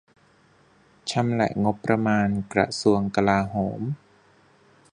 [1.11, 3.81] ชำแหละงบประมาณ "กระทรวงกลาโหม"